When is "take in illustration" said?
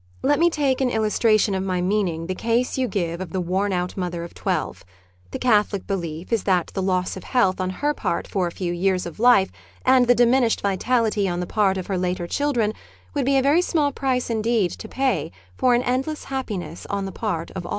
0.49-1.53